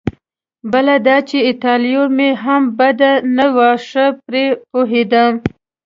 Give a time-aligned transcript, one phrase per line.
[0.71, 5.33] بله دا چې ایټالوي مې هم بده نه وه، ښه پرې پوهېدم.